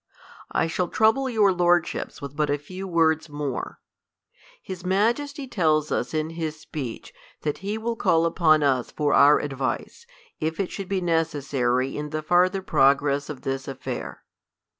[0.51, 3.79] I shall trouble your lordships with but a few words more.
[4.59, 10.07] His Majesty tells us in his speech, that he will c^Uupon us for our advice,
[10.39, 14.23] if it should be necessary in the farther progress of this affair.